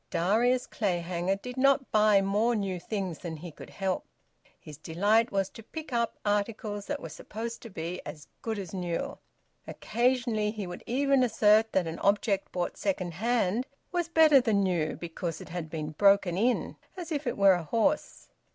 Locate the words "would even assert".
10.65-11.71